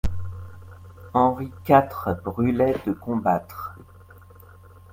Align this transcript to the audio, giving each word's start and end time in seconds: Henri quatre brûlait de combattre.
Henri 1.13 1.51
quatre 1.63 2.11
brûlait 2.23 2.75
de 2.87 2.91
combattre. 2.91 3.75